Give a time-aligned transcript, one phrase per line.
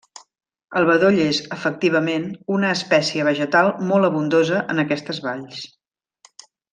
[0.79, 5.61] El bedoll és, efectivament, una espècie vegetal molt abundosa en aquestes valls.